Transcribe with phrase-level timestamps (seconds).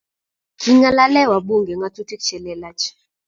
[0.61, 2.83] king'alale wabunge ng'otutik chelelach